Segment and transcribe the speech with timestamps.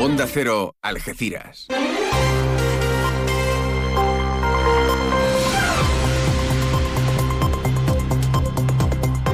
[0.00, 1.66] Onda Cero, Algeciras.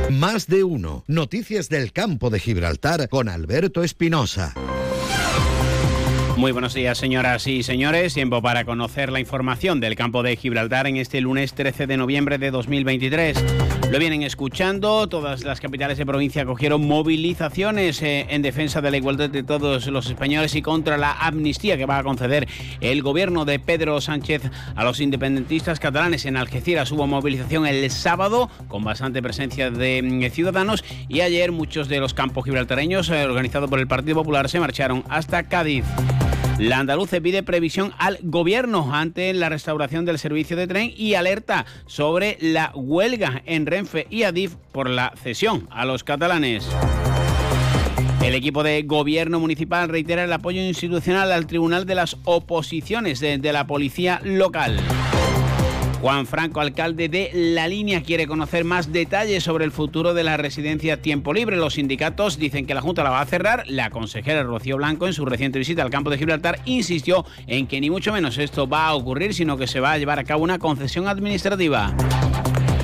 [0.08, 1.04] Más de uno.
[1.06, 4.54] Noticias del campo de Gibraltar con Alberto Espinosa.
[6.36, 8.12] Muy buenos días, señoras y señores.
[8.12, 12.38] Tiempo para conocer la información del campo de Gibraltar en este lunes 13 de noviembre
[12.38, 13.42] de 2023.
[13.92, 18.96] Lo vienen escuchando, todas las capitales de provincia cogieron movilizaciones eh, en defensa de la
[18.96, 22.48] igualdad de todos los españoles y contra la amnistía que va a conceder
[22.80, 24.42] el gobierno de Pedro Sánchez
[24.74, 26.26] a los independentistas catalanes.
[26.26, 31.88] En Algeciras hubo movilización el sábado con bastante presencia de mm, ciudadanos y ayer muchos
[31.88, 35.84] de los campos gibraltareños eh, organizados por el Partido Popular se marcharon hasta Cádiz.
[36.58, 41.66] La andaluce pide previsión al gobierno ante la restauración del servicio de tren y alerta
[41.86, 46.68] sobre la huelga en Renfe y Adif por la cesión a los catalanes.
[48.22, 53.36] El equipo de gobierno municipal reitera el apoyo institucional al Tribunal de las Oposiciones de,
[53.38, 54.80] de la Policía Local.
[56.04, 60.36] Juan Franco, alcalde de La Línea, quiere conocer más detalles sobre el futuro de la
[60.36, 61.56] residencia Tiempo Libre.
[61.56, 63.64] Los sindicatos dicen que la Junta la va a cerrar.
[63.68, 67.80] La consejera Rocío Blanco, en su reciente visita al campo de Gibraltar, insistió en que
[67.80, 70.44] ni mucho menos esto va a ocurrir, sino que se va a llevar a cabo
[70.44, 71.96] una concesión administrativa.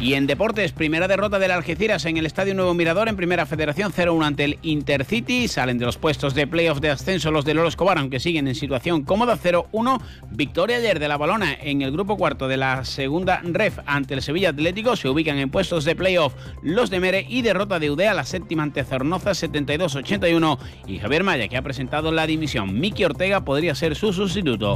[0.01, 3.93] Y en deportes, primera derrota del Algeciras en el Estadio Nuevo Mirador en Primera Federación
[3.93, 5.47] 0-1 ante el Intercity.
[5.47, 8.55] Salen de los puestos de playoff de ascenso los de Lolo Escobar, aunque siguen en
[8.55, 10.01] situación cómoda 0-1.
[10.31, 14.23] Victoria ayer de la Balona en el grupo cuarto de la segunda ref ante el
[14.23, 14.97] Sevilla Atlético.
[14.97, 18.63] Se ubican en puestos de playoff los de Mere y derrota de Udea la séptima
[18.63, 20.59] ante Zornoza 72-81.
[20.87, 22.81] Y Javier Maya, que ha presentado la dimisión.
[22.81, 24.73] Miki Ortega podría ser su sustituto.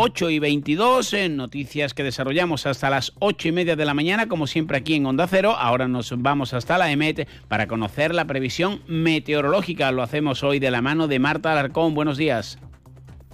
[0.00, 4.28] 8 y 22, en noticias que desarrollamos hasta las 8 y media de la mañana,
[4.28, 5.56] como siempre aquí en Onda Cero.
[5.58, 9.90] Ahora nos vamos hasta la EMET para conocer la previsión meteorológica.
[9.90, 11.94] Lo hacemos hoy de la mano de Marta Alarcón.
[11.94, 12.60] Buenos días.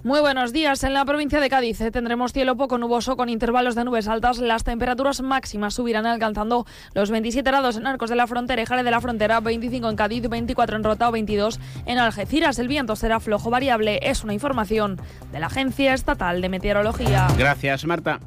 [0.05, 0.83] Muy buenos días.
[0.83, 4.37] En la provincia de Cádiz eh, tendremos cielo poco nuboso con intervalos de nubes altas.
[4.37, 8.83] Las temperaturas máximas subirán alcanzando los 27 grados en Arcos de la Frontera y Jare
[8.83, 12.59] de la Frontera, 25 en Cádiz, 24 en Rota o 22 en Algeciras.
[12.59, 13.99] El viento será flojo variable.
[14.03, 17.25] Es una información de la Agencia Estatal de Meteorología.
[17.35, 18.19] Gracias, Marta.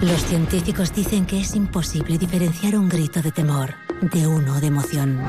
[0.00, 5.20] Los científicos dicen que es imposible diferenciar un grito de temor de uno de emoción.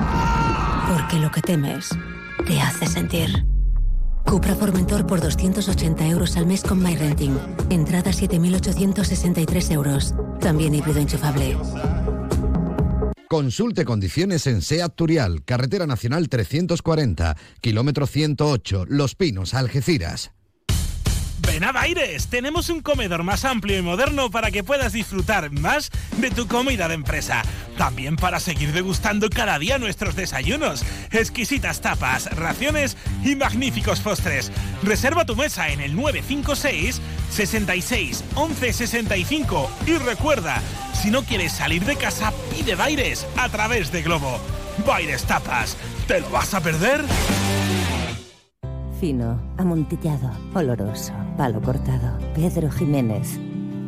[0.88, 1.90] Porque lo que temes
[2.48, 3.59] te hace sentir.
[4.30, 7.36] Cupra Formentor por 280 euros al mes con MyRenting.
[7.72, 10.14] Entrada 7.863 euros.
[10.40, 11.58] También híbrido enchufable.
[13.28, 20.32] Consulte condiciones en SEAT Turial, Carretera Nacional 340, kilómetro 108, Los Pinos, Algeciras.
[21.48, 25.90] Ven a Baires, tenemos un comedor más amplio y moderno para que puedas disfrutar más
[26.18, 27.42] de tu comida de empresa.
[27.80, 34.52] También para seguir degustando cada día nuestros desayunos, exquisitas tapas, raciones y magníficos postres.
[34.84, 41.86] Reserva tu mesa en el 956 66 11 65 y recuerda, si no quieres salir
[41.86, 44.42] de casa, pide Baires a través de Globo.
[44.86, 47.06] Baires Tapas, ¿te lo vas a perder?
[49.00, 52.20] Fino, amontillado, oloroso, palo cortado.
[52.36, 53.40] Pedro Jiménez.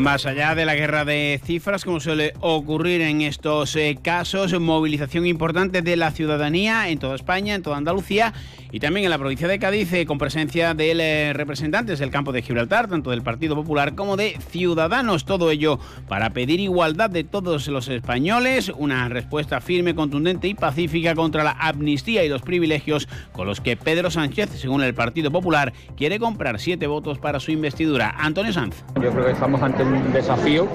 [0.00, 5.26] Más allá de la guerra de cifras, como suele ocurrir en estos eh, casos, movilización
[5.26, 8.32] importante de la ciudadanía en toda España, en toda Andalucía
[8.72, 12.32] y también en la provincia de Cádiz, eh, con presencia de eh, representantes del campo
[12.32, 15.26] de Gibraltar, tanto del Partido Popular como de Ciudadanos.
[15.26, 15.78] Todo ello
[16.08, 21.56] para pedir igualdad de todos los españoles, una respuesta firme, contundente y pacífica contra la
[21.60, 26.58] amnistía y los privilegios con los que Pedro Sánchez, según el Partido Popular, quiere comprar
[26.58, 28.14] siete votos para su investidura.
[28.16, 28.82] Antonio Sanz.
[28.94, 30.66] Yo creo que estamos ante un desafío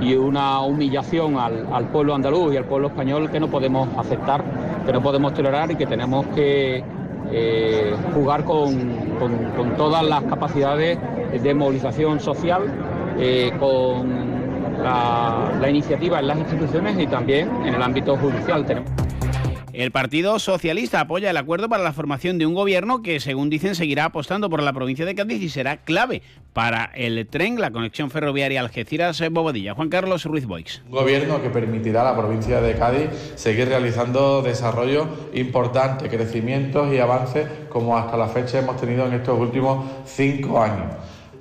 [0.00, 4.44] y una humillación al, al, pueblo andaluz y al pueblo español que no podemos aceptar,
[4.84, 6.82] que no podemos tolerar y que tenemos que
[7.32, 8.74] eh, jugar con,
[9.18, 10.98] con, con, todas las capacidades
[11.42, 12.62] de movilización social,
[13.18, 18.66] eh, con la, la iniciativa en las instituciones y también en el ámbito judicial.
[18.66, 18.90] Tenemos
[19.74, 23.74] el Partido Socialista apoya el acuerdo para la formación de un gobierno que, según dicen,
[23.74, 26.22] seguirá apostando por la provincia de Cádiz y será clave
[26.52, 29.74] para el tren, la conexión ferroviaria Algeciras-Bobadilla.
[29.74, 30.80] Juan Carlos Ruiz Boix.
[30.86, 36.98] Un gobierno que permitirá a la provincia de Cádiz seguir realizando desarrollo importante, crecimientos y
[36.98, 40.94] avances como hasta la fecha hemos tenido en estos últimos cinco años.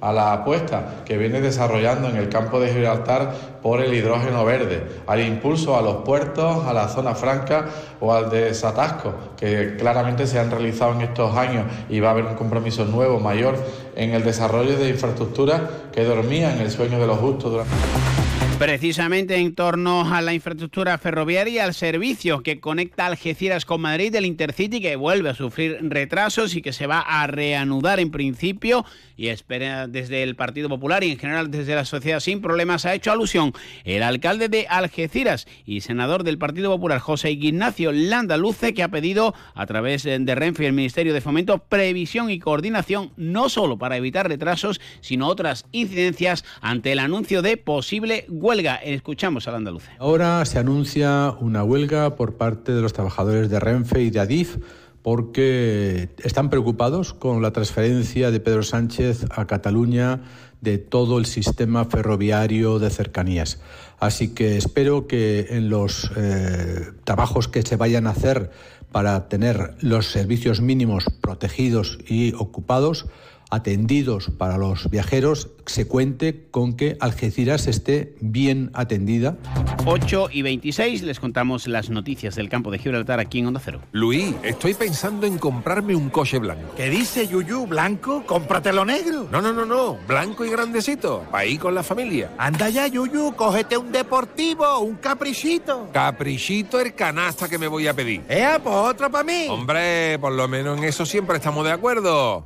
[0.04, 4.84] A la apuesta que viene desarrollando en el campo de Gibraltar por el hidrógeno verde,
[5.08, 7.68] al impulso a los puertos, a la zona franca
[8.02, 12.26] o al desatasco que claramente se han realizado en estos años y va a haber
[12.26, 13.56] un compromiso nuevo, mayor,
[13.96, 15.62] en el desarrollo de infraestructuras
[15.94, 18.13] que dormían el sueño de los justos durante...
[18.60, 24.26] Precisamente en torno a la infraestructura ferroviaria, al servicio que conecta Algeciras con Madrid, el
[24.26, 28.86] Intercity, que vuelve a sufrir retrasos y que se va a reanudar en principio
[29.16, 32.94] y espera desde el Partido Popular y en general desde la sociedad sin problemas, ha
[32.94, 33.54] hecho alusión
[33.84, 39.34] el alcalde de Algeciras y senador del Partido Popular, José Ignacio Landaluce, que ha pedido
[39.56, 43.98] a través de Renfe y el Ministerio de Fomento previsión y coordinación, no solo para
[43.98, 48.76] evitar retrasos, sino otras incidencias ante el anuncio de posible huelga.
[48.76, 49.90] Escuchamos al andaluce.
[50.00, 54.58] Ahora se anuncia una huelga por parte de los trabajadores de Renfe y de Adif
[55.02, 60.22] porque están preocupados con la transferencia de Pedro Sánchez a Cataluña
[60.62, 63.62] de todo el sistema ferroviario de cercanías.
[64.00, 68.52] Así que espero que en los eh, trabajos que se vayan a hacer
[68.92, 73.08] para tener los servicios mínimos protegidos y ocupados,
[73.50, 79.38] atendidos para los viajeros, se cuente con que Algeciras esté bien atendida.
[79.86, 83.82] 8 y 26 les contamos las noticias del campo de Gibraltar aquí en Onda Cero.
[83.92, 86.74] Luis, estoy pensando en comprarme un coche blanco.
[86.76, 87.68] ¿Qué dice Yuyu?
[87.68, 88.24] ¿Blanco?
[88.26, 89.28] Cómpratelo negro.
[89.32, 89.98] No, no, no, no.
[90.08, 91.26] Blanco y grandecito.
[91.32, 92.32] Para ir con la familia.
[92.38, 93.36] Anda ya, Yuyu.
[93.36, 95.90] Cógete un deportivo, un caprichito.
[95.92, 98.22] Caprichito el canasta que me voy a pedir.
[98.30, 99.48] Eh, pues otro para mí.
[99.50, 102.46] Hombre, por lo menos en eso siempre estamos de acuerdo.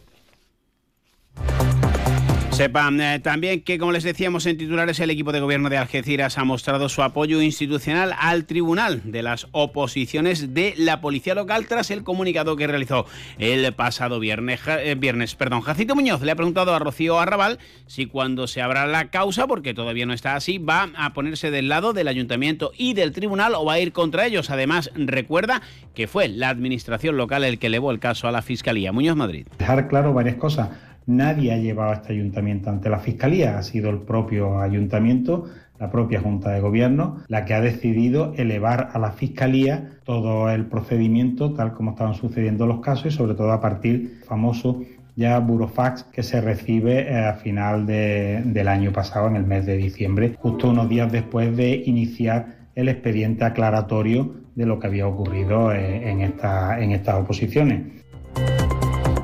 [2.61, 6.37] Sepan eh, también que, como les decíamos en titulares, el equipo de gobierno de Algeciras
[6.37, 11.89] ha mostrado su apoyo institucional al Tribunal de las Oposiciones de la Policía Local tras
[11.89, 13.07] el comunicado que realizó
[13.39, 14.59] el pasado viernes.
[14.67, 15.61] eh, viernes perdón.
[15.61, 19.73] Jacinto Muñoz le ha preguntado a Rocío Arrabal si cuando se abra la causa, porque
[19.73, 23.65] todavía no está así, va a ponerse del lado del ayuntamiento y del tribunal o
[23.65, 24.51] va a ir contra ellos.
[24.51, 25.63] Además, recuerda
[25.95, 28.91] que fue la administración local el que elevó el caso a la Fiscalía.
[28.91, 29.47] Muñoz Madrid.
[29.57, 30.69] Dejar claro varias cosas.
[31.07, 35.45] Nadie ha llevado a este ayuntamiento ante la Fiscalía, ha sido el propio ayuntamiento,
[35.79, 40.65] la propia Junta de Gobierno, la que ha decidido elevar a la Fiscalía todo el
[40.65, 44.81] procedimiento tal como estaban sucediendo los casos y sobre todo a partir del famoso
[45.15, 49.65] ya burofax que se recibe eh, a final de- del año pasado, en el mes
[49.65, 55.07] de diciembre, justo unos días después de iniciar el expediente aclaratorio de lo que había
[55.07, 58.00] ocurrido eh, en, en estas oposiciones.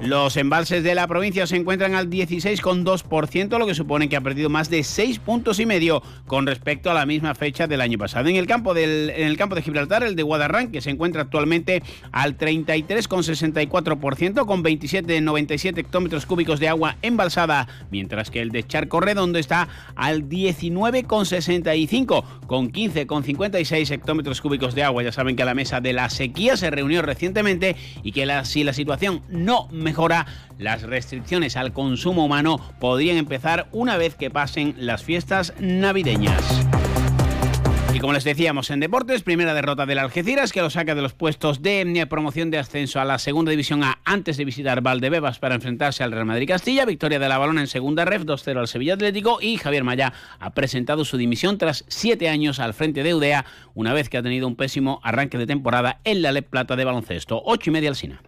[0.07, 4.49] Los embalses de la provincia se encuentran al 16,2%, lo que supone que ha perdido
[4.49, 8.29] más de 6 puntos y medio con respecto a la misma fecha del año pasado.
[8.29, 11.23] En el campo, del, en el campo de Gibraltar, el de Guadarrán, que se encuentra
[11.23, 11.83] actualmente
[12.13, 19.39] al 33,64%, con 27,97 hectómetros cúbicos de agua embalsada, mientras que el de Charco Redondo
[19.39, 25.03] está al 19,65, con 15,56 hectómetros cúbicos de agua.
[25.03, 28.63] Ya saben que la mesa de la sequía se reunió recientemente y que la- si
[28.63, 29.96] la situación no mejora,
[30.59, 36.43] las restricciones al consumo humano podrían empezar una vez que pasen las fiestas navideñas.
[37.97, 41.13] Y como les decíamos en deportes, primera derrota del Algeciras que lo saca de los
[41.13, 45.55] puestos de promoción de ascenso a la segunda división A antes de visitar Valdebebas para
[45.55, 46.85] enfrentarse al Real Madrid Castilla.
[46.85, 50.51] Victoria de la balona en segunda ref 2-0 al Sevilla Atlético y Javier Maya ha
[50.51, 54.47] presentado su dimisión tras siete años al frente de Udea una vez que ha tenido
[54.47, 57.41] un pésimo arranque de temporada en la LEP Plata de baloncesto.
[57.45, 58.21] Ocho y media al Sina.